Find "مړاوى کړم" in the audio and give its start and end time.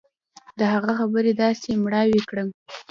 1.83-2.47